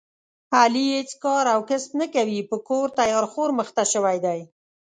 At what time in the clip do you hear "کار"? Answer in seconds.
1.23-1.45